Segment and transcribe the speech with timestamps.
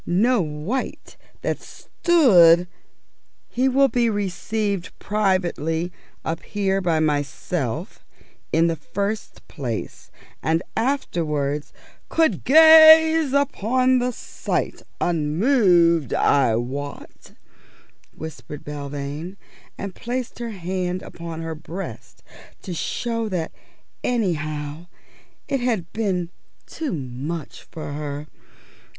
[0.03, 2.59] No wight that stood_"
[3.47, 5.91] "He will be received privately
[6.25, 8.03] up here by myself
[8.51, 10.09] in the first place,
[10.41, 11.71] and afterwards"
[12.09, 17.33] "Could gaze upon the sight unmoved, I wot,"
[18.15, 19.37] whispered Belvane,
[19.77, 22.23] and placed her hand upon her breast
[22.63, 23.51] to show that
[24.03, 24.87] anyhow
[25.47, 26.31] it had been
[26.65, 28.25] too much for her.